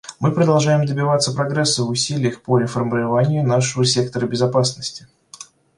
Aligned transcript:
Мы 0.19 0.31
продолжаем 0.31 0.83
добиваться 0.83 1.31
прогресса 1.31 1.83
в 1.83 1.89
усилиях 1.89 2.41
по 2.41 2.57
реформированию 2.57 3.45
нашего 3.45 3.85
сектора 3.85 4.25
безопасности. 4.25 5.05